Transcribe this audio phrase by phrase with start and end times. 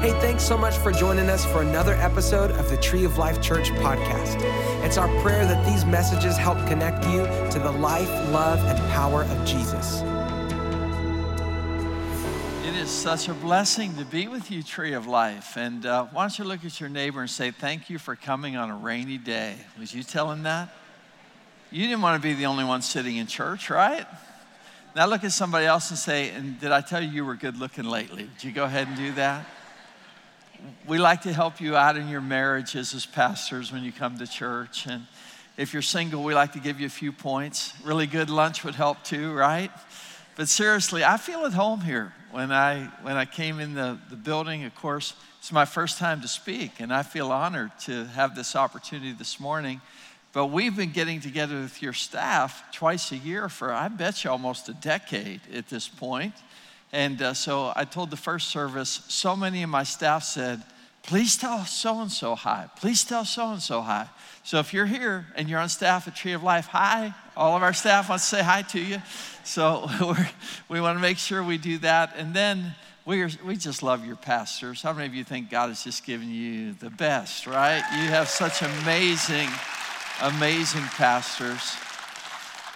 [0.00, 3.42] Hey, thanks so much for joining us for another episode of the Tree of Life
[3.42, 4.36] Church podcast.
[4.84, 9.24] It's our prayer that these messages help connect you to the life, love, and power
[9.24, 10.02] of Jesus.
[12.64, 15.56] It is such a blessing to be with you, Tree of Life.
[15.56, 18.54] And uh, why don't you look at your neighbor and say, Thank you for coming
[18.54, 19.56] on a rainy day?
[19.80, 20.72] Was you telling that?
[21.72, 24.06] You didn't want to be the only one sitting in church, right?
[24.94, 27.56] Now look at somebody else and say, And did I tell you you were good
[27.56, 28.30] looking lately?
[28.36, 29.44] Did you go ahead and do that?
[30.86, 34.26] We like to help you out in your marriages as pastors when you come to
[34.26, 34.86] church.
[34.86, 35.06] And
[35.56, 37.72] if you're single, we like to give you a few points.
[37.84, 39.70] Really good lunch would help too, right?
[40.36, 42.12] But seriously, I feel at home here.
[42.30, 46.20] When I, when I came in the, the building, of course, it's my first time
[46.20, 49.80] to speak, and I feel honored to have this opportunity this morning.
[50.32, 54.30] But we've been getting together with your staff twice a year for, I bet you,
[54.30, 56.34] almost a decade at this point.
[56.92, 60.62] And uh, so I told the first service, so many of my staff said,
[61.02, 62.68] please tell so and so hi.
[62.76, 64.08] Please tell so and so hi.
[64.42, 67.14] So if you're here and you're on staff at Tree of Life, hi.
[67.36, 69.02] All of our staff wants to say hi to you.
[69.44, 69.88] So
[70.68, 72.14] we want to make sure we do that.
[72.16, 74.82] And then we, are, we just love your pastors.
[74.82, 77.82] How many of you think God has just given you the best, right?
[77.92, 79.48] You have such amazing,
[80.22, 81.76] amazing pastors.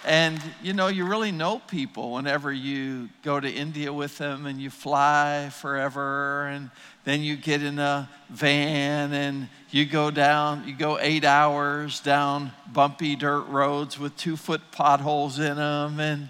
[0.05, 4.59] And you know, you really know people whenever you go to India with them and
[4.59, 6.69] you fly forever and
[7.05, 12.51] then you get in a van and you go down, you go eight hours down
[12.71, 15.99] bumpy dirt roads with two foot potholes in them.
[15.99, 16.29] And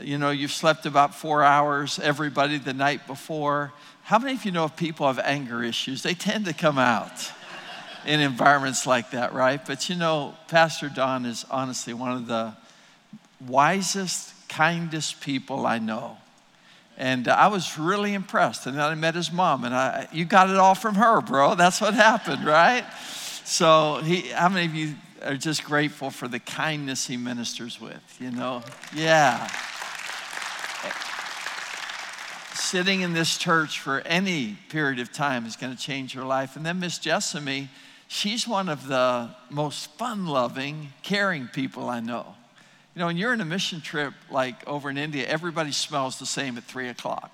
[0.00, 3.72] you know, you've slept about four hours, everybody the night before.
[4.04, 6.04] How many of you know if people have anger issues?
[6.04, 7.32] They tend to come out
[8.06, 9.64] in environments like that, right?
[9.64, 12.56] But you know, Pastor Don is honestly one of the
[13.46, 16.16] wisest, kindest people I know.
[16.96, 18.66] And I was really impressed.
[18.66, 21.54] And then I met his mom, and I, you got it all from her, bro.
[21.54, 22.84] That's what happened, right?
[23.44, 24.94] So, he, how many of you
[25.24, 28.16] are just grateful for the kindness he ministers with?
[28.20, 28.62] You know?
[28.94, 29.48] Yeah.
[32.54, 36.56] Sitting in this church for any period of time is going to change your life.
[36.56, 37.70] And then Miss Jessamy,
[38.08, 42.34] she's one of the most fun loving, caring people I know.
[42.98, 46.26] You know, when you're in a mission trip like over in India, everybody smells the
[46.26, 47.30] same at three o'clock.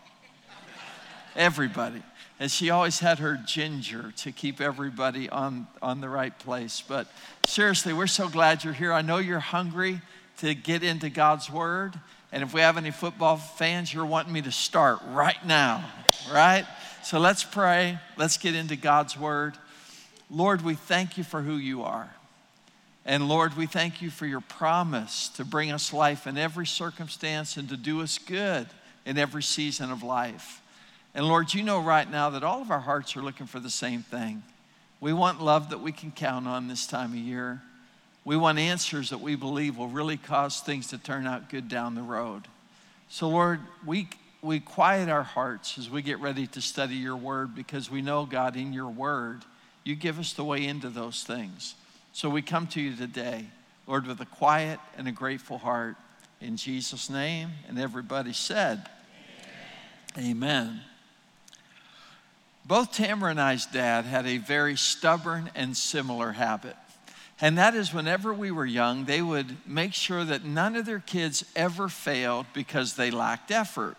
[1.36, 2.02] everybody.
[2.38, 6.84] And she always had her ginger to keep everybody on, on the right place.
[6.86, 7.06] But
[7.46, 8.92] seriously, we're so glad you're here.
[8.92, 10.02] I know you're hungry
[10.40, 11.98] to get into God's Word.
[12.30, 15.82] And if we have any football fans, you're wanting me to start right now,
[16.30, 16.66] right?
[17.04, 17.98] So let's pray.
[18.18, 19.54] Let's get into God's Word.
[20.28, 22.14] Lord, we thank you for who you are.
[23.06, 27.56] And Lord, we thank you for your promise to bring us life in every circumstance
[27.56, 28.66] and to do us good
[29.04, 30.62] in every season of life.
[31.14, 33.70] And Lord, you know right now that all of our hearts are looking for the
[33.70, 34.42] same thing.
[35.00, 37.60] We want love that we can count on this time of year.
[38.24, 41.94] We want answers that we believe will really cause things to turn out good down
[41.94, 42.48] the road.
[43.10, 44.08] So, Lord, we,
[44.40, 48.24] we quiet our hearts as we get ready to study your word because we know,
[48.24, 49.42] God, in your word,
[49.84, 51.74] you give us the way into those things.
[52.14, 53.44] So we come to you today,
[53.88, 55.96] Lord, with a quiet and a grateful heart.
[56.40, 58.88] In Jesus' name, and everybody said,
[60.16, 60.30] Amen.
[60.30, 60.80] Amen.
[62.64, 66.76] Both Tamara and I's dad had a very stubborn and similar habit.
[67.40, 71.00] And that is whenever we were young, they would make sure that none of their
[71.00, 73.96] kids ever failed because they lacked effort.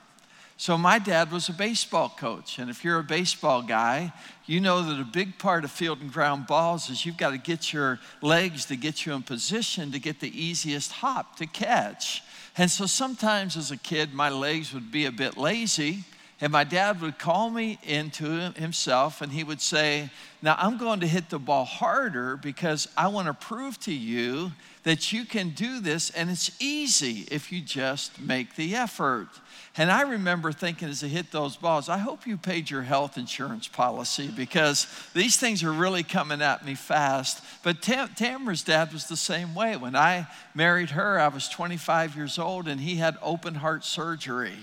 [0.57, 2.59] So, my dad was a baseball coach.
[2.59, 4.13] And if you're a baseball guy,
[4.45, 7.37] you know that a big part of field and ground balls is you've got to
[7.37, 12.23] get your legs to get you in position to get the easiest hop to catch.
[12.57, 16.05] And so, sometimes as a kid, my legs would be a bit lazy.
[16.41, 20.09] And my dad would call me into himself and he would say,
[20.41, 24.51] Now I'm going to hit the ball harder because I want to prove to you
[24.83, 29.29] that you can do this and it's easy if you just make the effort.
[29.77, 33.17] And I remember thinking as I hit those balls, I hope you paid your health
[33.17, 37.43] insurance policy because these things are really coming at me fast.
[37.63, 39.77] But Tam- Tamara's dad was the same way.
[39.77, 44.57] When I married her, I was 25 years old and he had open heart surgery.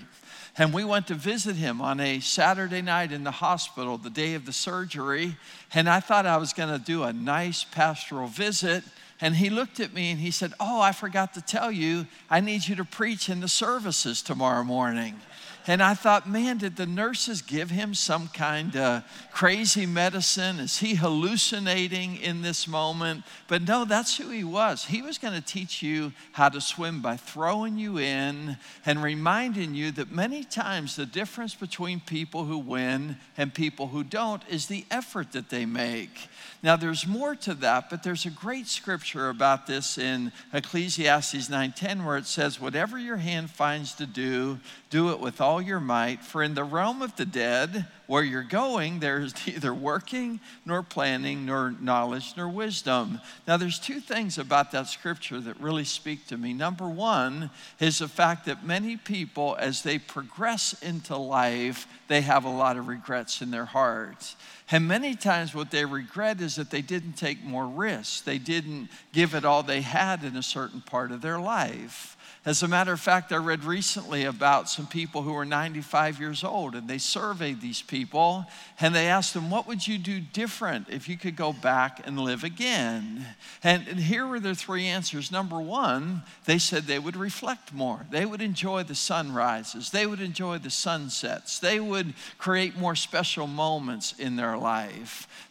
[0.57, 4.35] And we went to visit him on a Saturday night in the hospital, the day
[4.35, 5.35] of the surgery.
[5.73, 8.83] And I thought I was going to do a nice pastoral visit.
[9.19, 12.39] And he looked at me and he said, Oh, I forgot to tell you, I
[12.39, 15.19] need you to preach in the services tomorrow morning.
[15.65, 20.59] And I thought, man, did the nurses give him some kind of crazy medicine?
[20.59, 23.23] Is he hallucinating in this moment?
[23.47, 24.85] But no, that's who he was.
[24.85, 29.73] He was going to teach you how to swim by throwing you in and reminding
[29.73, 34.67] you that many times the difference between people who win and people who don't is
[34.67, 36.27] the effort that they make.
[36.61, 42.05] Now, there's more to that, but there's a great scripture about this in Ecclesiastes 9:10
[42.05, 44.59] where it says, "Whatever your hand finds to do,
[44.89, 48.43] do it with all your might, for in the realm of the dead, where you're
[48.43, 54.71] going, there's neither working nor planning nor knowledge nor wisdom." Now, there's two things about
[54.71, 56.53] that scripture that really speak to me.
[56.53, 62.45] Number 1 is the fact that many people as they progress into life, they have
[62.45, 64.35] a lot of regrets in their hearts.
[64.73, 68.21] And many times, what they regret is that they didn't take more risks.
[68.21, 72.17] They didn't give it all they had in a certain part of their life.
[72.45, 76.43] As a matter of fact, I read recently about some people who were 95 years
[76.43, 78.45] old, and they surveyed these people
[78.81, 82.19] and they asked them, What would you do different if you could go back and
[82.19, 83.25] live again?
[83.63, 85.31] And, and here were their three answers.
[85.31, 90.19] Number one, they said they would reflect more, they would enjoy the sunrises, they would
[90.19, 94.62] enjoy the sunsets, they would create more special moments in their life.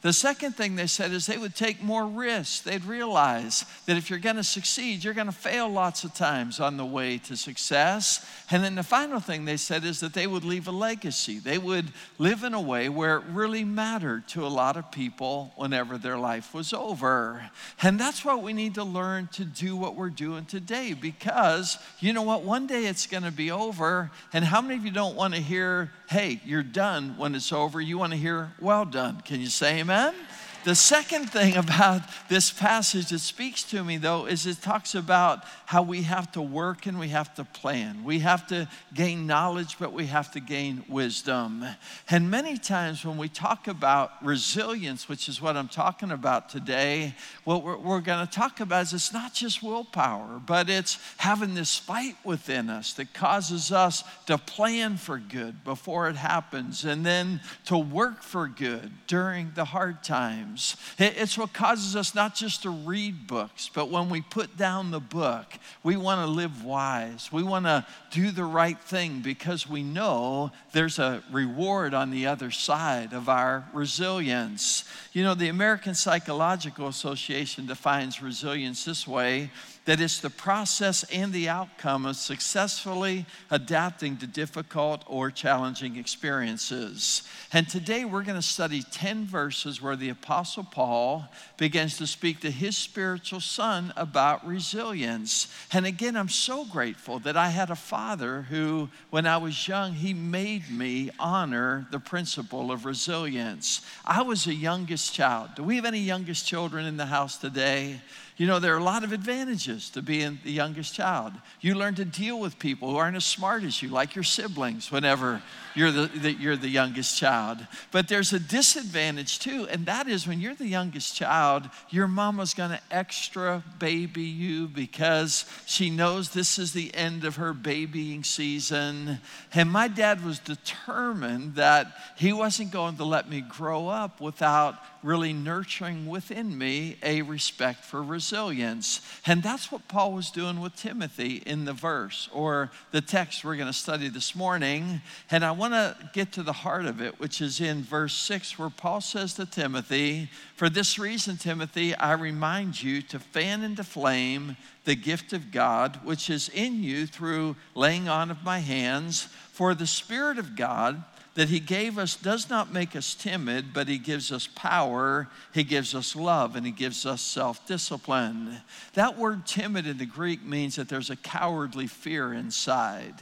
[0.03, 2.61] The second thing they said is they would take more risks.
[2.61, 6.61] They'd realize that if you're going to succeed, you're going to fail lots of times
[6.61, 8.27] on the the way to success.
[8.51, 11.39] And then the final thing they said is that they would leave a legacy.
[11.39, 15.53] They would live in a way where it really mattered to a lot of people
[15.55, 17.51] whenever their life was over.
[17.81, 22.13] And that's what we need to learn to do what we're doing today because you
[22.13, 22.43] know what?
[22.43, 24.11] One day it's going to be over.
[24.33, 27.81] And how many of you don't want to hear, hey, you're done when it's over?
[27.81, 29.02] You want to hear, well done.
[29.25, 30.15] Can you say amen?
[30.65, 35.43] The second thing about this passage that speaks to me, though, is it talks about
[35.67, 38.05] how we have to work and we have to plan.
[38.05, 41.65] We have to gain knowledge, but we have to gain wisdom.
[42.09, 47.17] And many times when we talk about resilience, which is what I'm talking about today,
[47.43, 51.55] what we're, we're going to talk about is it's not just willpower, but it's having
[51.55, 57.05] this fight within us that causes us to plan for good before it happens and
[57.05, 60.52] then to work for good during the hard times
[60.99, 65.01] It's what causes us not just to read books, but when we put down the
[65.01, 65.47] book,
[65.83, 67.31] we want to live wise.
[67.33, 72.27] We want to do the right thing because we know there's a reward on the
[72.27, 74.85] other side of our resilience.
[75.13, 79.51] You know, the American Psychological Association defines resilience this way
[79.85, 87.23] that it's the process and the outcome of successfully adapting to difficult or challenging experiences.
[87.53, 91.25] And today we're going to study 10 verses where the Apostle Paul
[91.57, 95.53] begins to speak to his spiritual son about resilience.
[95.73, 99.95] And again, I'm so grateful that I had a father who, when I was young,
[99.95, 103.85] he made me honor the principle of resilience.
[104.05, 105.51] I was a youngest child.
[105.57, 108.01] Do we have any youngest children in the house today?
[108.39, 111.33] You know, there are a lot of advantages to being the youngest child.
[111.61, 114.91] You learn to deal with people who aren't as smart as you, like your siblings,
[114.91, 115.43] whenever
[115.75, 117.59] you're the, the, you're the youngest child.
[117.91, 122.55] But there's a disadvantage too, and that is when you're the youngest child, your mama's
[122.55, 129.21] gonna extra baby you because she knows this is the end of her babying season.
[129.53, 134.77] And my dad was determined that he wasn't going to let me grow up without
[135.03, 139.01] really nurturing within me a respect for resilience.
[139.27, 143.57] And that's what Paul was doing with Timothy in the verse or the text we're
[143.57, 145.01] going to study this morning.
[145.29, 148.61] And I want to get to the heart of it, which is in verse 6,
[148.61, 153.83] where Paul says to Timothy, For this reason, Timothy, I remind you to fan into
[153.83, 159.25] flame the gift of God, which is in you through laying on of my hands.
[159.51, 161.03] For the Spirit of God,
[161.35, 165.65] that He gave us does not make us timid, but He gives us power, He
[165.65, 168.59] gives us love, and He gives us self discipline.
[168.95, 173.15] That word timid in the Greek means that there's a cowardly fear inside.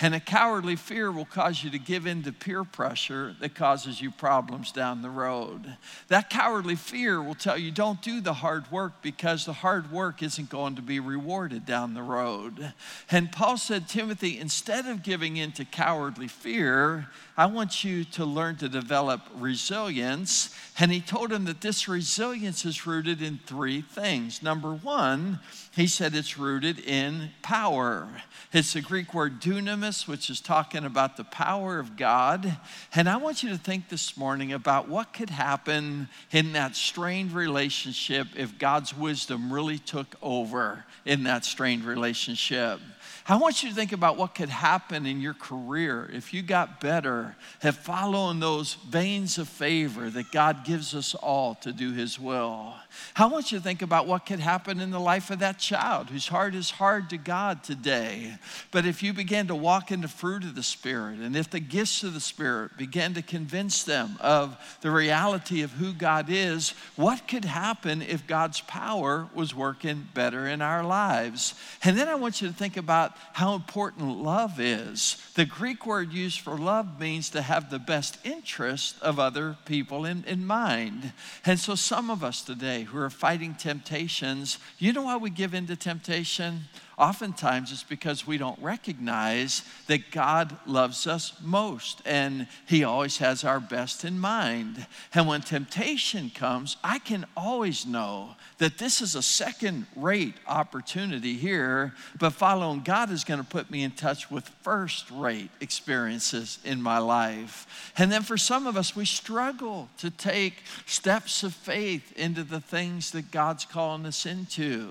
[0.00, 4.00] And a cowardly fear will cause you to give in to peer pressure that causes
[4.00, 5.76] you problems down the road.
[6.08, 10.22] That cowardly fear will tell you don't do the hard work because the hard work
[10.22, 12.72] isn't going to be rewarded down the road.
[13.10, 18.24] And Paul said, Timothy, instead of giving in to cowardly fear, I want you to
[18.24, 20.54] learn to develop resilience.
[20.78, 24.42] And he told him that this resilience is rooted in three things.
[24.42, 25.38] Number one,
[25.74, 28.08] he said it's rooted in power.
[28.52, 32.56] It's the Greek word dunamis, which is talking about the power of God.
[32.94, 37.32] And I want you to think this morning about what could happen in that strained
[37.32, 42.80] relationship if God's wisdom really took over in that strained relationship.
[43.26, 46.78] I want you to think about what could happen in your career if you got
[46.78, 52.20] better at following those veins of favor that God gives us all to do His
[52.20, 52.74] will.
[53.16, 56.10] I want you to think about what could happen in the life of that child
[56.10, 58.36] whose heart is hard to God today.
[58.70, 61.60] But if you began to walk in the fruit of the Spirit, and if the
[61.60, 66.70] gifts of the Spirit began to convince them of the reality of who God is,
[66.96, 71.54] what could happen if God's power was working better in our lives?
[71.82, 75.16] And then I want you to think about how important love is.
[75.34, 80.04] The Greek word used for love means to have the best interest of other people
[80.04, 81.12] in, in mind.
[81.44, 85.54] And so, some of us today who are fighting temptations, you know why we give
[85.54, 86.60] in to temptation?
[86.98, 93.44] Oftentimes it's because we don't recognize that God loves us most and He always has
[93.44, 94.86] our best in mind.
[95.12, 101.34] And when temptation comes, I can always know that this is a second rate opportunity
[101.34, 106.58] here, but following God is going to put me in touch with first rate experiences
[106.64, 107.92] in my life.
[107.96, 112.60] And then for some of us, we struggle to take steps of faith into the
[112.60, 114.88] things that God's calling us into.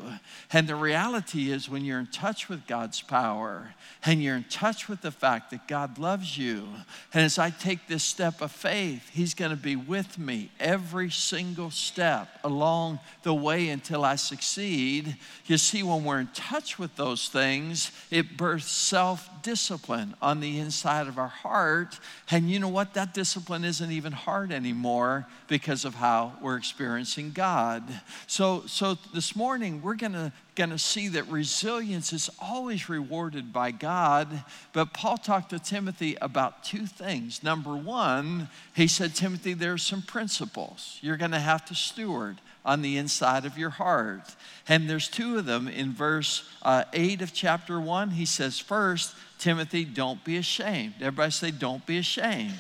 [0.52, 3.74] And the reality is, when you're in touch with God's power
[4.06, 6.68] and you're in touch with the fact that God loves you,
[7.14, 11.10] and as I take this step of faith, He's going to be with me every
[11.10, 15.16] single step along the way way until I succeed.
[15.46, 20.58] You see, when we're in touch with those things, it births self discipline on the
[20.58, 22.00] inside of our heart.
[22.32, 22.94] And you know what?
[22.96, 27.84] That discipline isn't even hard anymore because of how we're experiencing God.
[28.26, 33.52] So, so this morning, we're going to going to see that resilience is always rewarded
[33.52, 34.44] by God.
[34.72, 37.44] But Paul talked to Timothy about two things.
[37.44, 42.82] Number one, he said, Timothy, there's some principles you're going to have to steward on
[42.82, 44.36] the inside of your heart.
[44.68, 48.12] And there's two of them in verse uh, 8 of chapter 1.
[48.12, 50.96] He says, First, Timothy, don't be ashamed.
[51.02, 52.54] Everybody say, Don't be ashamed.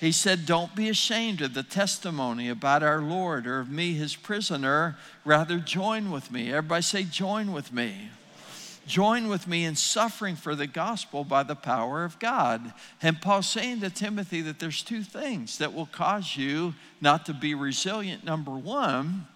[0.00, 4.14] He said, Don't be ashamed of the testimony about our Lord or of me, his
[4.14, 4.96] prisoner.
[5.24, 6.52] Rather, join with me.
[6.52, 8.10] Everybody say, Join with me
[8.86, 12.72] join with me in suffering for the gospel by the power of God.
[13.02, 17.34] And Paul's saying to Timothy that there's two things that will cause you not to
[17.34, 18.24] be resilient.
[18.24, 19.26] Number one,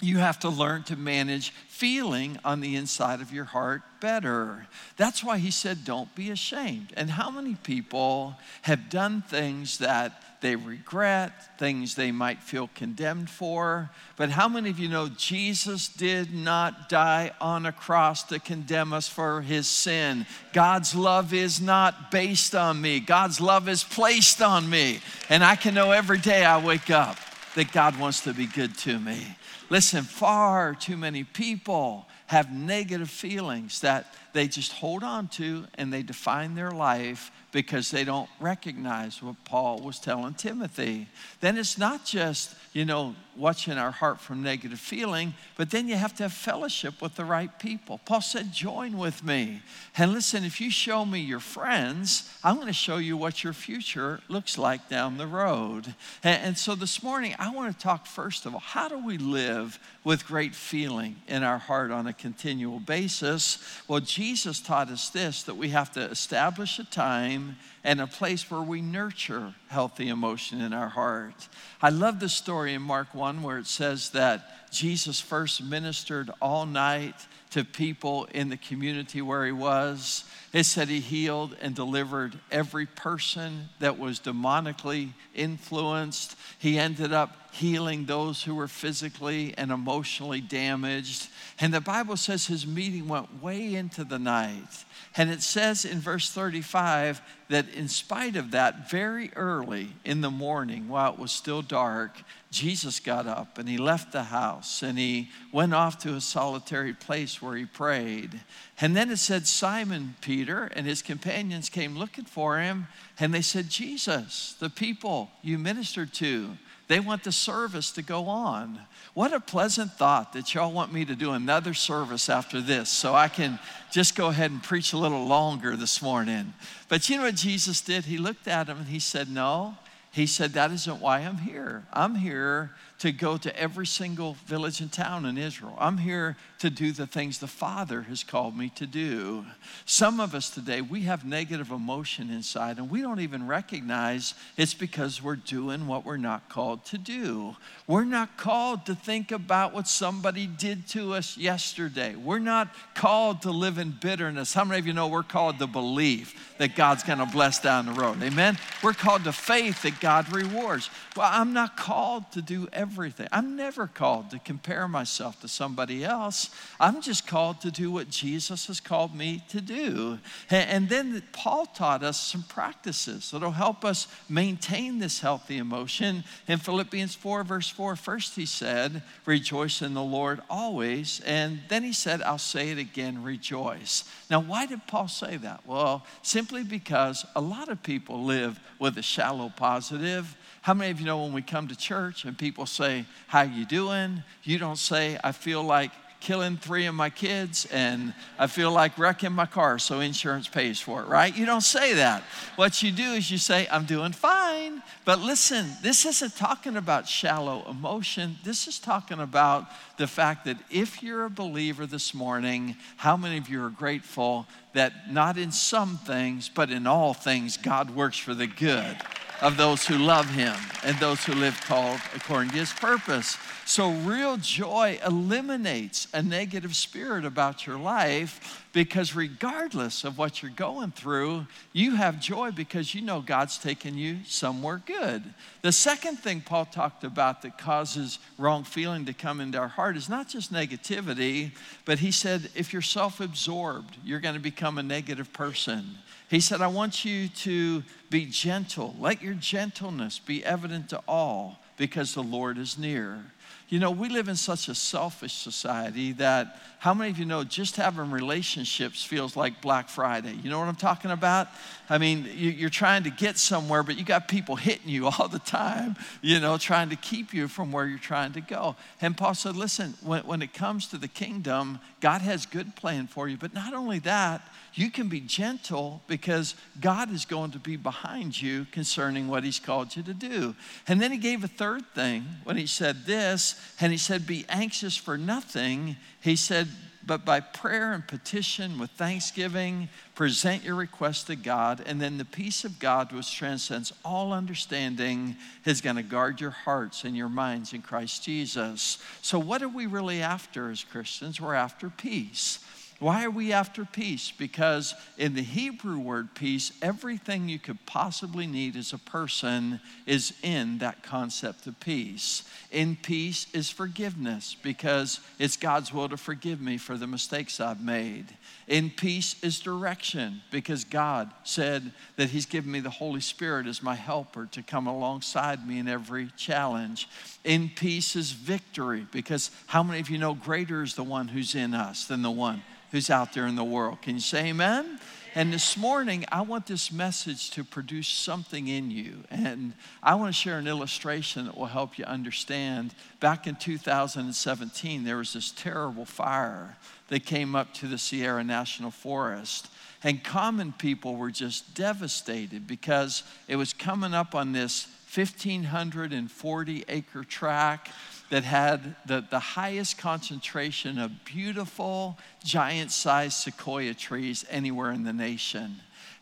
[0.00, 4.66] you have to learn to manage feeling on the inside of your heart better.
[4.96, 6.92] That's why he said, Don't be ashamed.
[6.96, 13.28] And how many people have done things that they regret, things they might feel condemned
[13.28, 13.90] for?
[14.16, 18.92] But how many of you know Jesus did not die on a cross to condemn
[18.92, 20.26] us for his sin?
[20.52, 25.00] God's love is not based on me, God's love is placed on me.
[25.28, 27.18] And I can know every day I wake up
[27.54, 29.36] that God wants to be good to me.
[29.70, 35.92] Listen, far too many people have negative feelings that they just hold on to and
[35.92, 41.08] they define their life because they don't recognize what Paul was telling Timothy.
[41.40, 45.94] Then it's not just, you know, watching our heart from negative feeling, but then you
[45.94, 48.00] have to have fellowship with the right people.
[48.04, 49.62] Paul said, Join with me.
[49.96, 53.54] And listen, if you show me your friends, I'm going to show you what your
[53.54, 55.94] future looks like down the road.
[56.22, 59.16] And, and so this morning, I want to talk first of all, how do we
[59.16, 59.78] live
[60.08, 63.62] with great feeling in our heart on a continual basis?
[63.86, 68.50] Well, Jesus taught us this that we have to establish a time and a place
[68.50, 71.50] where we nurture healthy emotion in our heart.
[71.82, 76.64] I love the story in Mark 1 where it says that Jesus first ministered all
[76.64, 80.24] night to people in the community where he was.
[80.54, 86.34] It said he healed and delivered every person that was demonically influenced.
[86.58, 91.28] He ended up healing those who were physically and emotionally damaged.
[91.60, 94.84] And the Bible says his meeting went way into the night.
[95.16, 100.30] And it says in verse 35 that in spite of that, very early in the
[100.30, 102.18] morning, while it was still dark,
[102.50, 106.92] Jesus got up and he left the house and he went off to a solitary
[106.92, 108.40] place where he prayed.
[108.80, 112.86] And then it said Simon Peter and his companions came looking for him
[113.18, 116.56] and they said, Jesus, the people you ministered to,
[116.88, 118.80] they want the service to go on.
[119.14, 123.14] What a pleasant thought that y'all want me to do another service after this so
[123.14, 123.58] I can
[123.92, 126.54] just go ahead and preach a little longer this morning.
[126.88, 128.06] But you know what Jesus did?
[128.06, 129.76] He looked at him and he said, No.
[130.10, 131.84] He said, That isn't why I'm here.
[131.92, 135.76] I'm here to go to every single village and town in Israel.
[135.78, 139.44] I'm here to do the things the Father has called me to do.
[139.84, 144.74] Some of us today, we have negative emotion inside and we don't even recognize it's
[144.74, 147.54] because we're doing what we're not called to do.
[147.86, 152.16] We're not called to think about what somebody did to us yesterday.
[152.16, 154.52] We're not called to live in bitterness.
[154.52, 157.86] How many of you know we're called to believe that God's going to bless down
[157.86, 158.20] the road?
[158.22, 158.58] Amen.
[158.82, 160.90] We're called to faith that God rewards.
[161.16, 163.28] Well, I'm not called to do everything.
[163.30, 166.48] I'm never called to compare myself to somebody else.
[166.80, 170.18] I'm just called to do what Jesus has called me to do.
[170.50, 176.24] And then Paul taught us some practices that'll help us maintain this healthy emotion.
[176.46, 181.20] In Philippians 4, verse 4, first he said, Rejoice in the Lord always.
[181.26, 184.04] And then he said, I'll say it again, rejoice.
[184.30, 185.60] Now, why did Paul say that?
[185.66, 190.36] Well, simply because a lot of people live with a shallow positive
[190.68, 193.64] how many of you know when we come to church and people say, How you
[193.64, 194.22] doing?
[194.42, 198.98] You don't say, I feel like killing three of my kids and I feel like
[198.98, 201.34] wrecking my car, so insurance pays for it, right?
[201.34, 202.22] You don't say that.
[202.56, 204.82] What you do is you say, I'm doing fine.
[205.06, 208.36] But listen, this isn't talking about shallow emotion.
[208.44, 213.38] This is talking about the fact that if you're a believer this morning, how many
[213.38, 218.18] of you are grateful that not in some things, but in all things, God works
[218.18, 218.98] for the good?
[219.40, 220.54] Of those who love him
[220.84, 223.36] and those who live called according to his purpose.
[223.64, 230.50] So, real joy eliminates a negative spirit about your life because, regardless of what you're
[230.50, 235.22] going through, you have joy because you know God's taking you somewhere good.
[235.62, 239.96] The second thing Paul talked about that causes wrong feeling to come into our heart
[239.96, 241.52] is not just negativity,
[241.84, 245.98] but he said if you're self absorbed, you're going to become a negative person.
[246.28, 248.94] He said, I want you to be gentle.
[248.98, 253.24] Let your gentleness be evident to all because the Lord is near.
[253.70, 257.42] You know, we live in such a selfish society that how many of you know
[257.42, 260.34] just having relationships feels like Black Friday?
[260.42, 261.48] You know what I'm talking about?
[261.90, 265.40] I mean, you're trying to get somewhere, but you got people hitting you all the
[265.40, 268.76] time, you know, trying to keep you from where you're trying to go.
[269.00, 273.08] And Paul said, listen, when, when it comes to the kingdom, God has good plan
[273.08, 273.36] for you.
[273.36, 274.42] But not only that,
[274.74, 279.58] you can be gentle because God is going to be behind you concerning what He's
[279.58, 280.54] called you to do.
[280.86, 284.44] And then He gave a third thing when He said this, and He said, Be
[284.48, 285.96] anxious for nothing.
[286.20, 286.67] He said,
[287.08, 292.24] but by prayer and petition with thanksgiving, present your request to God, and then the
[292.24, 295.34] peace of God, which transcends all understanding,
[295.64, 298.98] is going to guard your hearts and your minds in Christ Jesus.
[299.22, 301.40] So, what are we really after as Christians?
[301.40, 302.58] We're after peace.
[303.00, 304.32] Why are we after peace?
[304.36, 310.32] Because in the Hebrew word peace, everything you could possibly need as a person is
[310.42, 312.42] in that concept of peace.
[312.72, 317.80] In peace is forgiveness because it's God's will to forgive me for the mistakes I've
[317.80, 318.36] made.
[318.66, 323.80] In peace is direction because God said that He's given me the Holy Spirit as
[323.80, 327.08] my helper to come alongside me in every challenge.
[327.44, 331.54] In peace is victory because how many of you know greater is the one who's
[331.54, 334.02] in us than the one who's out there in the world.
[334.02, 334.98] Can you say amen?
[335.34, 339.24] And this morning, I want this message to produce something in you.
[339.30, 342.94] And I want to share an illustration that will help you understand.
[343.20, 346.76] Back in 2017, there was this terrible fire
[347.08, 349.68] that came up to the Sierra National Forest.
[350.02, 357.24] And common people were just devastated because it was coming up on this 1,540 acre
[357.24, 357.90] tract
[358.30, 365.12] that had the, the highest concentration of beautiful, giant sized sequoia trees anywhere in the
[365.12, 365.76] nation.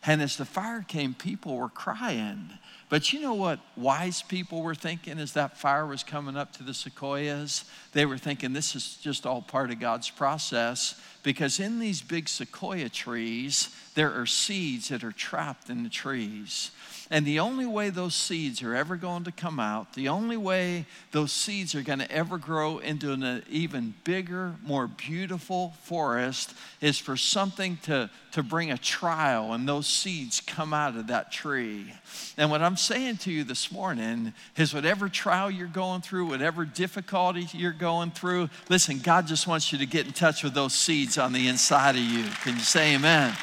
[0.05, 2.49] And as the fire came, people were crying.
[2.89, 6.63] But you know what wise people were thinking as that fire was coming up to
[6.63, 7.65] the sequoias?
[7.91, 12.29] They were thinking this is just all part of God's process because in these big
[12.29, 16.71] sequoia trees, there are seeds that are trapped in the trees.
[17.09, 20.85] And the only way those seeds are ever going to come out, the only way
[21.11, 26.97] those seeds are going to ever grow into an even bigger, more beautiful forest is
[26.97, 31.93] for something to, to bring a trial and those seeds come out of that tree.
[32.37, 36.65] And what I'm saying to you this morning is whatever trial you're going through, whatever
[36.65, 40.73] difficulty you're going through, listen, God just wants you to get in touch with those
[40.73, 42.25] seeds on the inside of you.
[42.43, 43.33] Can you say amen?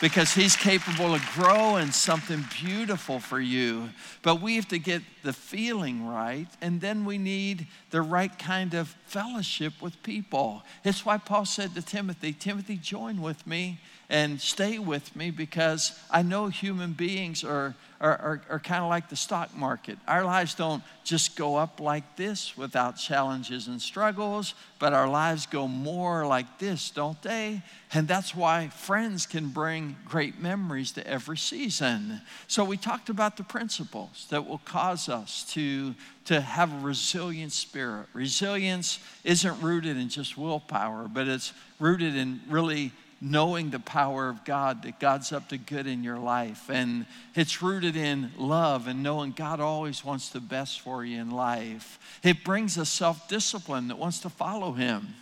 [0.00, 3.90] Because He's capable of growing something beautiful for you.
[4.22, 8.74] But we have to get the feeling right, and then we need the right kind
[8.74, 10.62] of fellowship with people.
[10.84, 13.80] It's why Paul said to Timothy, Timothy, join with me
[14.10, 18.88] And stay with me because I know human beings are, are, are, are kind of
[18.88, 19.98] like the stock market.
[20.08, 25.44] Our lives don't just go up like this without challenges and struggles, but our lives
[25.44, 27.60] go more like this, don't they?
[27.92, 32.22] And that's why friends can bring great memories to every season.
[32.46, 35.94] So we talked about the principles that will cause us to,
[36.24, 38.06] to have a resilient spirit.
[38.14, 44.44] Resilience isn't rooted in just willpower, but it's rooted in really knowing the power of
[44.44, 46.70] God, that God's up to good in your life.
[46.70, 51.30] And it's rooted in love and knowing God always wants the best for you in
[51.30, 51.98] life.
[52.22, 55.14] It brings a self discipline that wants to follow Him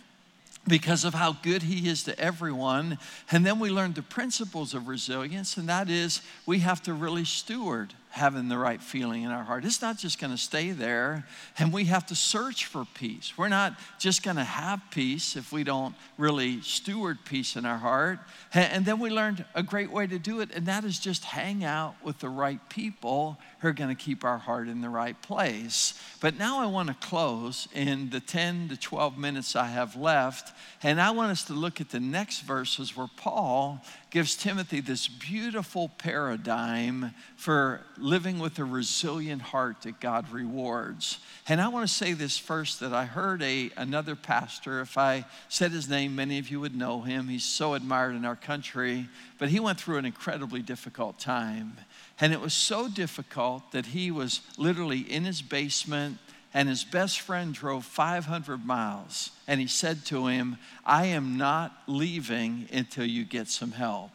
[0.67, 2.97] because of how good he is to everyone.
[3.31, 7.25] And then we learn the principles of resilience, and that is we have to really
[7.25, 9.63] steward having the right feeling in our heart.
[9.63, 11.25] It's not just going to stay there,
[11.57, 13.37] and we have to search for peace.
[13.37, 17.77] We're not just going to have peace if we don't really steward peace in our
[17.77, 18.19] heart.
[18.53, 21.63] And then we learned a great way to do it, and that is just hang
[21.63, 25.19] out with the right people who are going to keep our heart in the right
[25.21, 25.93] place.
[26.19, 30.53] But now I want to close in the 10 to 12 minutes I have left,
[30.83, 35.07] and I want us to look at the next verses where Paul gives Timothy this
[35.07, 41.19] beautiful paradigm for living with a resilient heart that God rewards.
[41.47, 45.25] And I want to say this first that I heard a, another pastor, if I
[45.49, 47.27] said his name, many of you would know him.
[47.27, 51.73] He's so admired in our country, but he went through an incredibly difficult time.
[52.19, 56.17] And it was so difficult that he was literally in his basement
[56.53, 61.77] and his best friend drove 500 miles and he said to him, I am not
[61.87, 64.11] leaving until you get some help.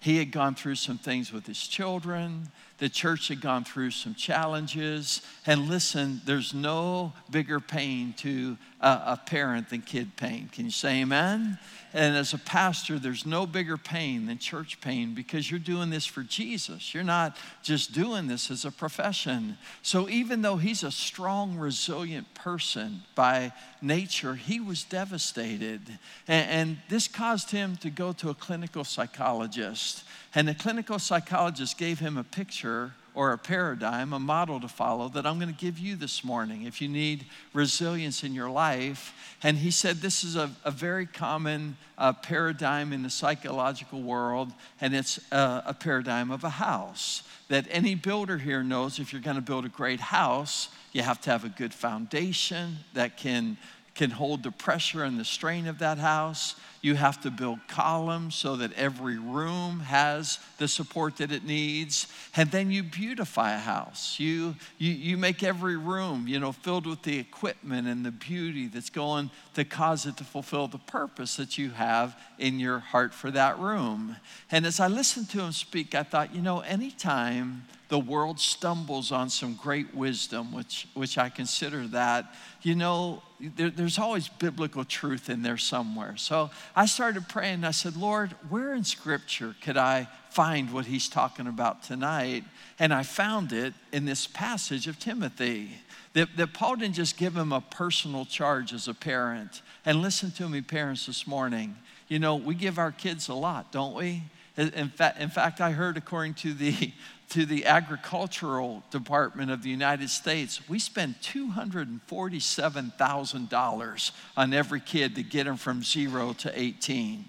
[0.00, 2.50] He had gone through some things with his children.
[2.78, 5.22] The church had gone through some challenges.
[5.46, 10.48] And listen, there's no bigger pain to a, a parent than kid pain.
[10.52, 11.58] Can you say amen?
[11.96, 16.04] And as a pastor, there's no bigger pain than church pain because you're doing this
[16.04, 16.92] for Jesus.
[16.92, 19.56] You're not just doing this as a profession.
[19.82, 25.82] So even though he's a strong, resilient person by nature, he was devastated.
[26.26, 30.02] And, and this caused him to go to a clinical psychologist.
[30.34, 35.08] And the clinical psychologist gave him a picture or a paradigm, a model to follow
[35.10, 39.14] that I'm going to give you this morning if you need resilience in your life.
[39.44, 44.52] And he said this is a, a very common uh, paradigm in the psychological world,
[44.80, 47.22] and it's a, a paradigm of a house.
[47.48, 51.20] That any builder here knows if you're going to build a great house, you have
[51.20, 53.56] to have a good foundation that can
[53.94, 56.56] can hold the pressure and the strain of that house.
[56.84, 62.08] You have to build columns so that every room has the support that it needs.
[62.36, 64.20] And then you beautify a house.
[64.20, 68.66] You, you, you make every room, you know, filled with the equipment and the beauty
[68.66, 73.14] that's going to cause it to fulfill the purpose that you have in your heart
[73.14, 74.16] for that room.
[74.50, 79.12] And as I listened to him speak, I thought, you know, anytime the world stumbles
[79.12, 83.22] on some great wisdom, which, which I consider that, you know,
[83.56, 86.16] there, there's always biblical truth in there somewhere.
[86.16, 87.64] So I started praying.
[87.64, 92.42] I said, Lord, where in Scripture could I find what he's talking about tonight?
[92.80, 95.70] And I found it in this passage of Timothy.
[96.14, 99.62] That, that Paul didn't just give him a personal charge as a parent.
[99.84, 101.76] And listen to me, parents, this morning.
[102.08, 104.22] You know, we give our kids a lot, don't we?
[104.56, 106.92] In fact, in fact, I heard according to the
[107.30, 115.22] to the agricultural department of the United States, we spend $247,000 on every kid to
[115.22, 117.24] get them from zero to 18.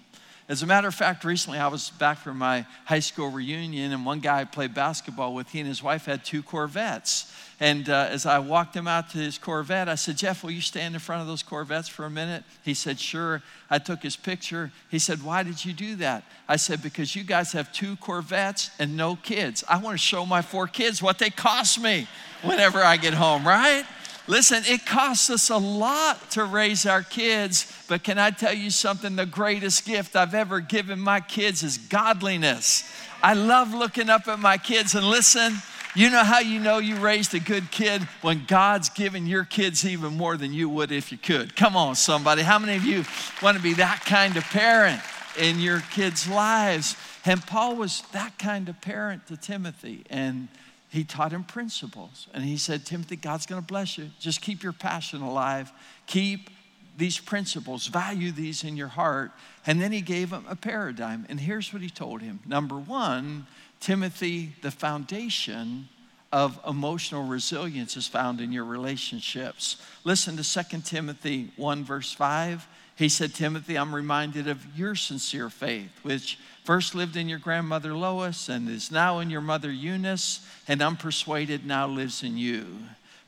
[0.48, 4.06] As a matter of fact, recently I was back from my high school reunion, and
[4.06, 7.32] one guy I played basketball with, he and his wife had two Corvettes.
[7.58, 10.60] And uh, as I walked him out to his Corvette, I said, Jeff, will you
[10.60, 12.44] stand in front of those Corvettes for a minute?
[12.62, 13.42] He said, Sure.
[13.68, 14.70] I took his picture.
[14.88, 16.22] He said, Why did you do that?
[16.48, 19.64] I said, Because you guys have two Corvettes and no kids.
[19.68, 22.06] I want to show my four kids what they cost me
[22.42, 23.84] whenever I get home, right?
[24.28, 28.70] Listen, it costs us a lot to raise our kids, but can I tell you
[28.70, 29.14] something?
[29.14, 32.90] The greatest gift I've ever given my kids is godliness.
[33.22, 35.54] I love looking up at my kids and listen,
[35.94, 38.02] you know how you know you raised a good kid?
[38.20, 41.56] When God's given your kids even more than you would if you could.
[41.56, 42.42] Come on, somebody.
[42.42, 43.04] How many of you
[43.42, 45.00] want to be that kind of parent
[45.38, 46.96] in your kids' lives?
[47.24, 50.04] And Paul was that kind of parent to Timothy.
[50.10, 50.48] And
[50.88, 52.28] he taught him principles.
[52.32, 54.10] And he said, Timothy, God's going to bless you.
[54.18, 55.72] Just keep your passion alive.
[56.06, 56.50] Keep
[56.96, 59.30] these principles, value these in your heart.
[59.66, 61.26] And then he gave him a paradigm.
[61.28, 63.46] And here's what he told him Number one,
[63.80, 65.88] Timothy, the foundation
[66.32, 69.76] of emotional resilience is found in your relationships.
[70.04, 72.66] Listen to 2 Timothy 1, verse 5.
[72.96, 77.94] He said, Timothy, I'm reminded of your sincere faith, which first lived in your grandmother
[77.94, 82.66] Lois and is now in your mother Eunice, and I'm persuaded now lives in you.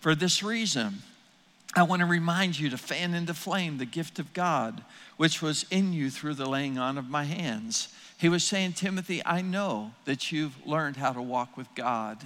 [0.00, 1.02] For this reason,
[1.76, 4.82] I want to remind you to fan into flame the gift of God,
[5.18, 7.88] which was in you through the laying on of my hands.
[8.18, 12.18] He was saying, Timothy, I know that you've learned how to walk with God.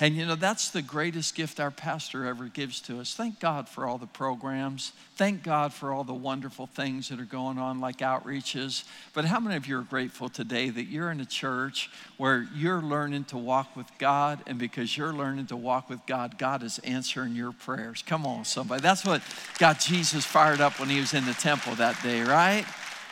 [0.00, 3.12] And you know, that's the greatest gift our pastor ever gives to us.
[3.12, 4.92] Thank God for all the programs.
[5.16, 8.84] Thank God for all the wonderful things that are going on, like outreaches.
[9.12, 12.80] But how many of you are grateful today that you're in a church where you're
[12.80, 14.40] learning to walk with God?
[14.46, 18.02] And because you're learning to walk with God, God is answering your prayers.
[18.06, 18.80] Come on, somebody.
[18.80, 19.20] That's what
[19.58, 22.64] got Jesus fired up when he was in the temple that day, right?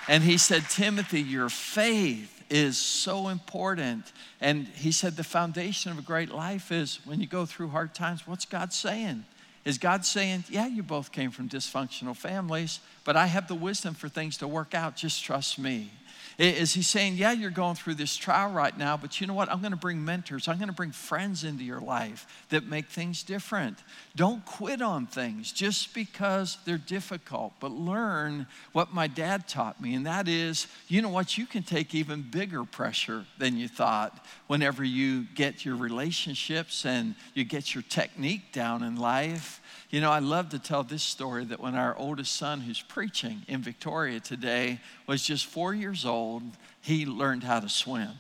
[0.09, 4.13] And he said, Timothy, your faith is so important.
[4.41, 7.95] And he said, the foundation of a great life is when you go through hard
[7.95, 9.25] times, what's God saying?
[9.65, 13.95] Is God saying, yeah, you both came from dysfunctional families, but I have the wisdom
[13.95, 15.91] for things to work out, just trust me?
[16.39, 19.51] Is he saying, Yeah, you're going through this trial right now, but you know what?
[19.51, 22.87] I'm going to bring mentors, I'm going to bring friends into your life that make
[22.87, 23.79] things different.
[24.17, 29.95] Don't quit on things just because they're difficult, but learn what my dad taught me,
[29.95, 31.37] and that is, you know what?
[31.39, 37.15] You can take even bigger pressure than you thought whenever you get your relationships and
[37.35, 39.61] you get your technique down in life.
[39.91, 43.43] You know, I love to tell this story that when our oldest son, who's preaching
[43.47, 44.81] in Victoria today,
[45.13, 46.43] was just four years old,
[46.81, 48.13] he learned how to swim.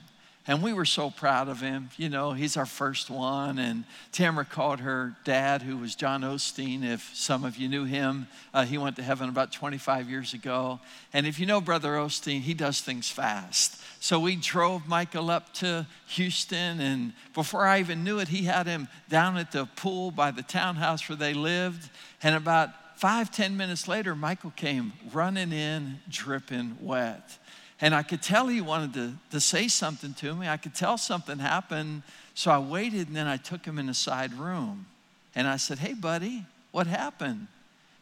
[0.46, 1.88] And we were so proud of him.
[1.96, 3.58] You know, he's our first one.
[3.58, 6.84] And Tamara called her dad, who was John Osteen.
[6.84, 10.80] If some of you knew him, uh, he went to heaven about 25 years ago.
[11.14, 13.80] And if you know Brother Osteen, he does things fast.
[13.98, 16.78] So we drove Michael up to Houston.
[16.78, 20.42] And before I even knew it, he had him down at the pool by the
[20.42, 21.88] townhouse where they lived.
[22.22, 22.68] And about
[23.02, 27.36] five, ten minutes later, Michael came running in, dripping wet.
[27.80, 30.46] And I could tell he wanted to, to say something to me.
[30.46, 32.04] I could tell something happened.
[32.34, 34.86] So I waited and then I took him in a side room.
[35.34, 37.48] And I said, Hey, buddy, what happened?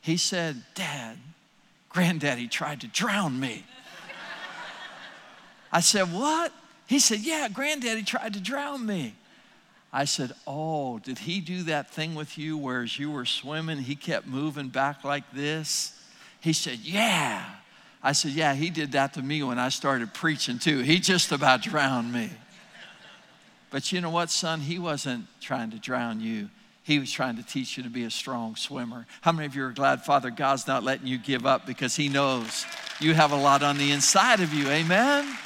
[0.03, 1.17] He said, Dad,
[1.89, 3.65] granddaddy tried to drown me.
[5.73, 6.53] I said, What?
[6.87, 9.15] He said, Yeah, granddaddy tried to drown me.
[9.93, 13.79] I said, Oh, did he do that thing with you where as you were swimming,
[13.79, 15.99] he kept moving back like this?
[16.41, 17.45] He said, Yeah.
[18.03, 20.79] I said, Yeah, he did that to me when I started preaching too.
[20.81, 22.31] He just about drowned me.
[23.71, 24.61] But you know what, son?
[24.61, 26.49] He wasn't trying to drown you.
[26.83, 29.07] He was trying to teach you to be a strong swimmer.
[29.21, 32.09] How many of you are glad Father God's not letting you give up because He
[32.09, 32.65] knows
[33.01, 34.69] you have a lot on the inside of you?
[34.69, 35.37] Amen?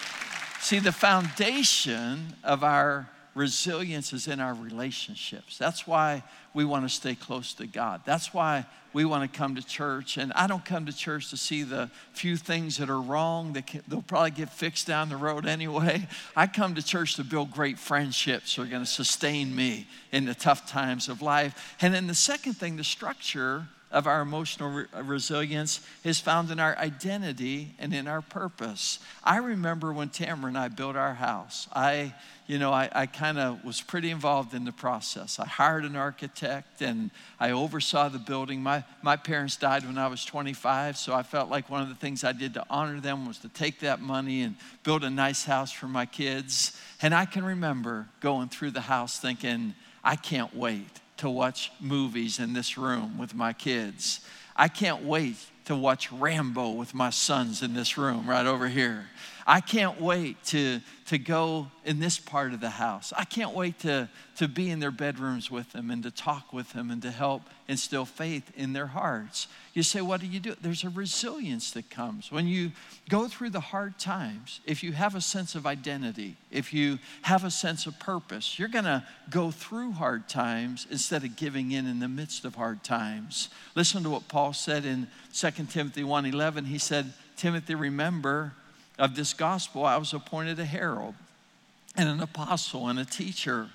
[0.61, 5.59] See, the foundation of our resilience is in our relationships.
[5.59, 8.03] That's why we want to stay close to God.
[8.05, 10.17] That's why we want to come to church.
[10.17, 13.67] And I don't come to church to see the few things that are wrong that
[13.67, 16.07] can, they'll probably get fixed down the road anyway.
[16.37, 20.25] I come to church to build great friendships that are going to sustain me in
[20.25, 21.77] the tough times of life.
[21.81, 26.51] And then the second thing, the structure of our emotional re- uh, resilience is found
[26.51, 28.99] in our identity and in our purpose.
[29.23, 31.69] I remember when Tamara and I built our house.
[31.73, 32.15] I
[32.47, 35.39] you know, I, I kind of was pretty involved in the process.
[35.39, 38.63] I hired an architect and I oversaw the building.
[38.63, 41.95] My, my parents died when I was 25, so I felt like one of the
[41.95, 45.45] things I did to honor them was to take that money and build a nice
[45.45, 46.79] house for my kids.
[47.01, 52.39] And I can remember going through the house thinking, I can't wait to watch movies
[52.39, 54.21] in this room with my kids.
[54.57, 59.07] I can't wait to watch Rambo with my sons in this room right over here.
[59.47, 63.13] I can't wait to, to go in this part of the house.
[63.15, 66.73] I can't wait to, to be in their bedrooms with them and to talk with
[66.73, 69.47] them and to help instill faith in their hearts.
[69.75, 70.55] You say, What do you do?
[70.61, 72.33] There's a resilience that comes.
[72.33, 72.73] When you
[73.11, 77.45] go through the hard times, if you have a sense of identity, if you have
[77.45, 81.87] a sense of purpose, you're going to go through hard times instead of giving in
[81.87, 83.51] in the midst of hard times.
[83.75, 86.67] Listen to what Paul said in 2 Timothy 1:11.
[86.67, 88.55] He said, Timothy, remember
[88.99, 91.15] of this gospel, I was appointed a herald
[91.97, 93.69] and an apostle and a teacher.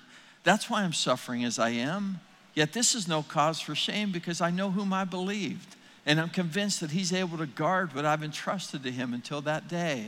[0.44, 2.20] That's why I'm suffering as I am.
[2.54, 5.76] Yet this is no cause for shame because I know whom I believed.
[6.06, 9.68] And I'm convinced that he's able to guard what I've entrusted to him until that
[9.68, 10.06] day.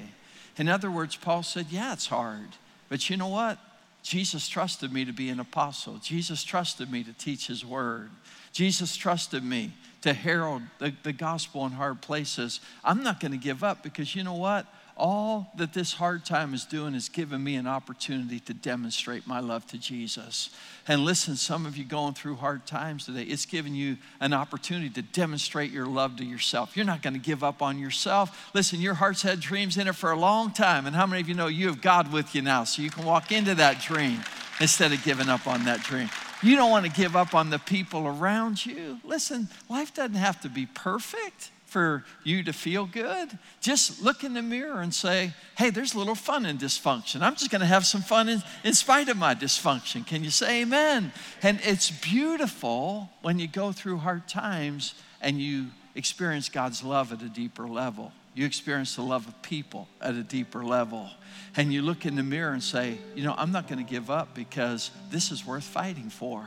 [0.56, 2.48] In other words, Paul said, Yeah, it's hard.
[2.88, 3.58] But you know what?
[4.02, 5.98] Jesus trusted me to be an apostle.
[6.02, 8.10] Jesus trusted me to teach his word.
[8.52, 9.72] Jesus trusted me
[10.02, 12.60] to herald the, the gospel in hard places.
[12.84, 14.66] I'm not going to give up because you know what?
[14.96, 19.40] All that this hard time is doing is giving me an opportunity to demonstrate my
[19.40, 20.50] love to Jesus.
[20.86, 24.90] And listen, some of you going through hard times today, it's giving you an opportunity
[24.90, 26.76] to demonstrate your love to yourself.
[26.76, 28.50] You're not going to give up on yourself.
[28.54, 30.86] Listen, your heart's had dreams in it for a long time.
[30.86, 33.04] And how many of you know you have God with you now so you can
[33.04, 34.20] walk into that dream
[34.60, 36.10] instead of giving up on that dream?
[36.42, 38.98] You don't want to give up on the people around you.
[39.04, 43.38] Listen, life doesn't have to be perfect for you to feel good.
[43.62, 47.22] Just look in the mirror and say, hey, there's a little fun in dysfunction.
[47.22, 50.06] I'm just going to have some fun in, in spite of my dysfunction.
[50.06, 51.12] Can you say amen?
[51.42, 57.22] And it's beautiful when you go through hard times and you experience God's love at
[57.22, 58.12] a deeper level.
[58.34, 61.08] You experience the love of people at a deeper level.
[61.56, 64.10] And you look in the mirror and say, you know, I'm not going to give
[64.10, 66.46] up because this is worth fighting for.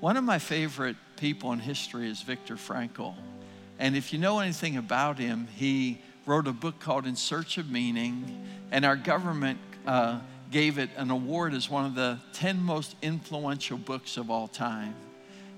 [0.00, 3.14] One of my favorite people in history is Viktor Frankl.
[3.78, 7.70] And if you know anything about him, he wrote a book called In Search of
[7.70, 12.96] Meaning, and our government uh, gave it an award as one of the 10 most
[13.02, 14.94] influential books of all time.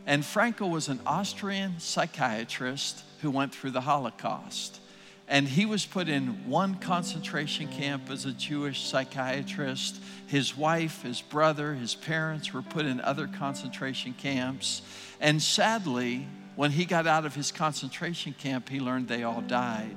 [0.06, 4.80] And Frankl was an Austrian psychiatrist who went through the Holocaust.
[5.28, 10.02] And he was put in one concentration camp as a Jewish psychiatrist.
[10.26, 14.82] His wife, his brother, his parents were put in other concentration camps.
[15.20, 16.26] And sadly,
[16.60, 19.96] when he got out of his concentration camp, he learned they all died.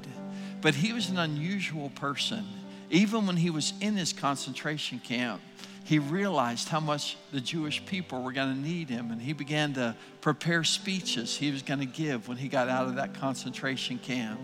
[0.61, 2.45] But he was an unusual person.
[2.89, 5.41] Even when he was in his concentration camp,
[5.83, 9.73] he realized how much the Jewish people were going to need him, and he began
[9.73, 13.97] to prepare speeches he was going to give when he got out of that concentration
[13.99, 14.39] camp.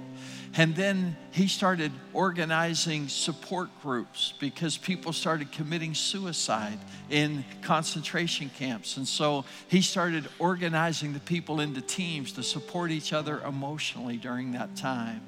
[0.56, 8.98] And then he started organizing support groups because people started committing suicide in concentration camps.
[8.98, 14.54] And so he started organizing the people into teams to support each other emotionally during
[14.54, 15.22] that time.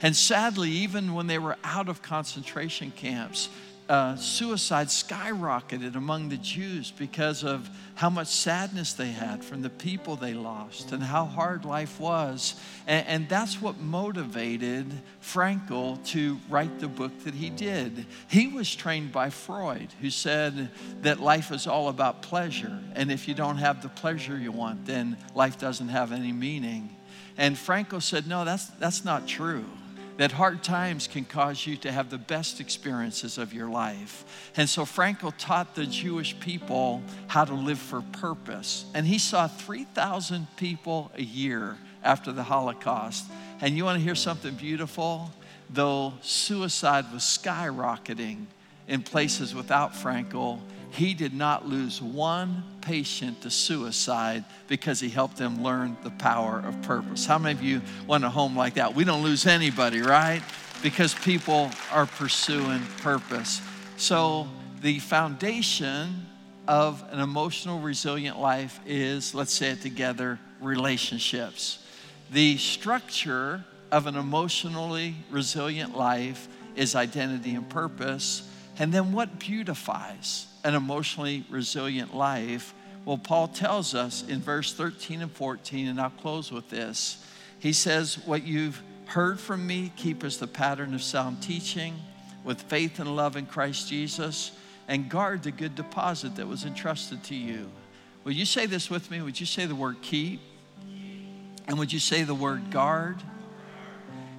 [0.00, 3.48] And sadly, even when they were out of concentration camps,
[3.88, 9.70] uh, suicide skyrocketed among the Jews because of how much sadness they had from the
[9.70, 12.54] people they lost and how hard life was.
[12.86, 14.86] And, and that's what motivated
[15.22, 18.06] Frankl to write the book that he did.
[18.28, 20.70] He was trained by Freud, who said
[21.02, 22.78] that life is all about pleasure.
[22.94, 26.96] And if you don't have the pleasure you want, then life doesn't have any meaning.
[27.36, 29.66] And Frankl said, no, that's, that's not true
[30.18, 34.50] that hard times can cause you to have the best experiences of your life.
[34.56, 38.84] And so Frankl taught the Jewish people how to live for purpose.
[38.94, 43.24] And he saw 3,000 people a year after the Holocaust.
[43.60, 45.30] And you want to hear something beautiful?
[45.70, 48.46] Though suicide was skyrocketing
[48.88, 55.36] in places without Frankl, he did not lose one patient to suicide because he helped
[55.36, 57.24] them learn the power of purpose.
[57.24, 58.94] How many of you want a home like that?
[58.94, 60.42] We don't lose anybody, right?
[60.82, 63.62] Because people are pursuing purpose.
[63.96, 64.48] So,
[64.82, 66.26] the foundation
[66.68, 71.78] of an emotional resilient life is, let's say it together, relationships.
[72.32, 78.48] The structure of an emotionally resilient life is identity and purpose.
[78.78, 82.74] And then what beautifies an emotionally resilient life?
[83.04, 87.24] Well, Paul tells us in verse 13 and 14, and I'll close with this.
[87.58, 91.94] He says, What you've heard from me, keep as the pattern of sound teaching
[92.44, 94.52] with faith and love in Christ Jesus,
[94.88, 97.70] and guard the good deposit that was entrusted to you.
[98.24, 99.20] Will you say this with me?
[99.20, 100.40] Would you say the word keep?
[101.66, 103.22] And would you say the word guard?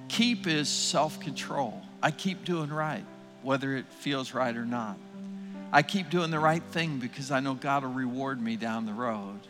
[0.08, 1.82] Keep is self control.
[2.02, 3.04] I keep doing right,
[3.44, 4.98] whether it feels right or not.
[5.72, 8.92] I keep doing the right thing because I know God will reward me down the
[8.92, 9.40] road.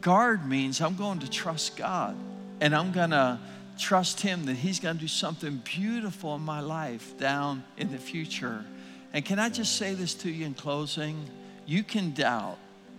[0.00, 2.16] Guard means I'm going to trust God
[2.60, 3.38] and I'm going to
[3.78, 7.98] trust Him that He's going to do something beautiful in my life down in the
[7.98, 8.64] future.
[9.12, 11.24] And can I just say this to you in closing?
[11.66, 12.58] You can doubt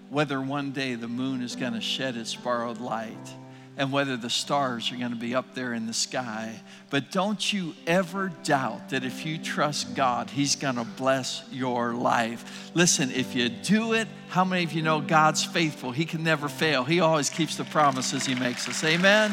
[0.10, 3.36] whether one day the moon is going to shed its borrowed light
[3.82, 6.62] and whether the stars are going to be up there in the sky.
[6.92, 11.96] But don't you ever doubt that if you trust God, He's going to bless your
[11.96, 12.70] life.
[12.76, 15.92] Listen, if you do it, how many of you know God's faithful?
[15.92, 18.84] He can never fail, He always keeps the promises He makes us.
[18.84, 19.32] Amen.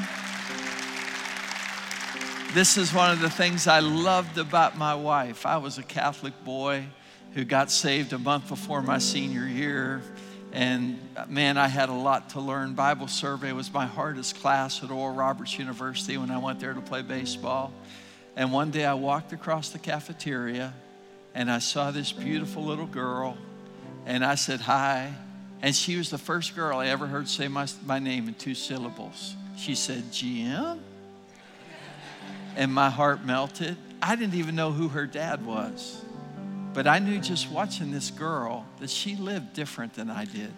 [2.55, 5.45] This is one of the things I loved about my wife.
[5.45, 6.87] I was a Catholic boy
[7.35, 10.01] who got saved a month before my senior year
[10.53, 12.75] and uh, man, I had a lot to learn.
[12.75, 16.81] Bible survey was my hardest class at Oral Roberts University when I went there to
[16.81, 17.73] play baseball.
[18.37, 20.73] And one day I walked across the cafeteria
[21.35, 23.37] and I saw this beautiful little girl
[24.07, 25.13] and I said hi.
[25.61, 28.55] And she was the first girl I ever heard say my, my name in two
[28.55, 29.35] syllables.
[29.57, 30.81] She said, Jim.
[32.57, 33.77] And my heart melted.
[34.01, 36.05] I didn't even know who her dad was.
[36.75, 40.53] But I knew just watching this girl that she lived different than I did.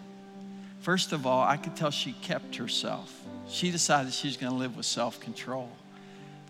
[0.81, 3.21] First of all, I could tell she kept herself.
[3.47, 5.69] She decided she was going to live with self control.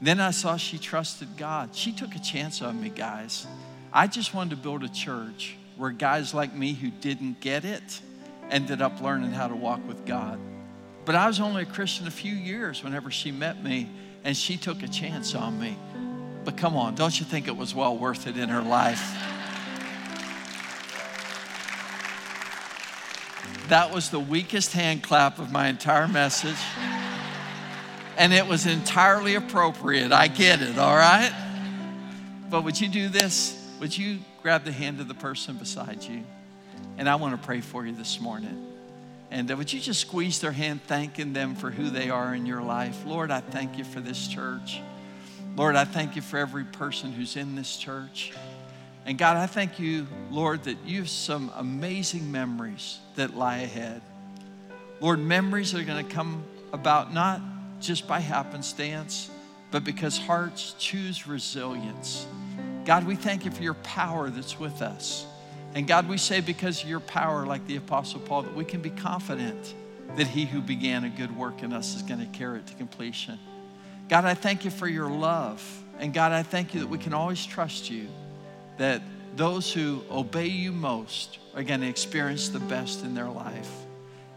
[0.02, 1.76] Then I saw she trusted God.
[1.76, 3.45] She took a chance on me, guys.
[3.93, 8.01] I just wanted to build a church where guys like me who didn't get it
[8.49, 10.39] ended up learning how to walk with God.
[11.05, 13.89] But I was only a Christian a few years whenever she met me,
[14.24, 15.78] and she took a chance on me.
[16.43, 19.30] But come on, don't you think it was well worth it in her life?
[23.72, 26.57] That was the weakest hand clap of my entire message.
[28.17, 30.11] And it was entirely appropriate.
[30.11, 31.32] I get it, all right?
[32.49, 33.57] But would you do this?
[33.80, 36.26] Would you grab the hand of the person beside you?
[36.97, 38.61] And I want to pray for you this morning.
[39.32, 42.61] And would you just squeeze their hand, thanking them for who they are in your
[42.61, 43.05] life?
[43.05, 44.82] Lord, I thank you for this church.
[45.55, 48.34] Lord, I thank you for every person who's in this church.
[49.06, 54.02] And God, I thank you, Lord, that you have some amazing memories that lie ahead.
[54.99, 57.41] Lord, memories are going to come about not
[57.80, 59.30] just by happenstance,
[59.72, 62.28] but because hearts choose resilience.
[62.86, 65.26] God, we thank you for your power that's with us.
[65.74, 68.82] And God, we say because of your power, like the Apostle Paul, that we can
[68.82, 69.74] be confident
[70.18, 72.74] that he who began a good work in us is going to carry it to
[72.76, 73.39] completion.
[74.10, 75.64] God, I thank you for your love.
[75.99, 78.08] And God, I thank you that we can always trust you,
[78.82, 79.03] that
[79.36, 83.69] those who obey you most are going to experience the best in their life.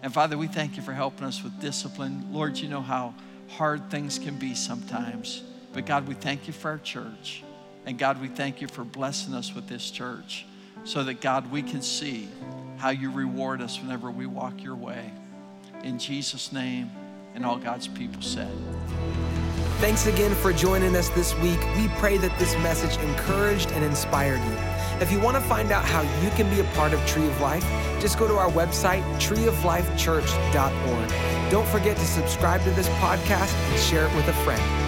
[0.02, 2.26] And Father, we thank you for helping us with discipline.
[2.30, 3.14] Lord, you know how
[3.48, 5.42] hard things can be sometimes.
[5.72, 7.42] But God, we thank you for our church.
[7.86, 10.44] And God, we thank you for blessing us with this church
[10.84, 12.28] so that, God, we can see
[12.76, 15.10] how you reward us whenever we walk your way.
[15.84, 16.90] In Jesus' name,
[17.34, 18.50] and all God's people said.
[19.78, 21.60] Thanks again for joining us this week.
[21.76, 24.56] We pray that this message encouraged and inspired you.
[25.00, 27.40] If you want to find out how you can be a part of Tree of
[27.40, 27.64] Life,
[28.00, 31.50] just go to our website, treeoflifechurch.org.
[31.50, 34.83] Don't forget to subscribe to this podcast and share it with a friend.